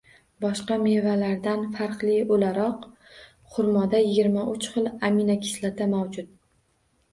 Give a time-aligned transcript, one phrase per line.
[0.43, 2.89] Boshqa mevalardan farqli oʻlaroq,
[3.57, 6.35] xurmoda yigirma uch xil aminokislota mavjud.